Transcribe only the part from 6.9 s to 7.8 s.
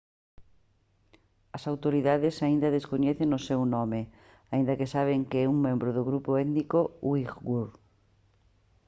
uighur